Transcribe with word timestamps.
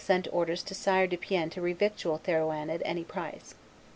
sent 0.03 0.27
orders 0.33 0.63
to 0.63 0.73
Sire 0.73 1.05
de 1.05 1.15
Piennes 1.15 1.53
to 1.53 1.61
revictual 1.61 2.17
Therouanne 2.17 2.73
"at 2.73 2.81
any 2.83 3.03
price." 3.03 3.53